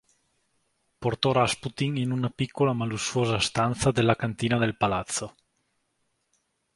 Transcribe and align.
Portò 0.97 1.31
Rasputin 1.31 1.97
in 1.97 2.09
una 2.09 2.31
piccola 2.31 2.73
ma 2.73 2.85
lussuosa 2.85 3.37
stanza 3.37 3.91
della 3.91 4.15
cantina 4.15 4.57
del 4.57 4.75
palazzo. 4.75 5.35